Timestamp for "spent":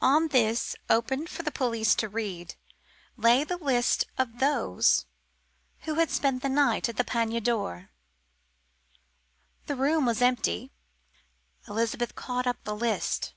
6.10-6.40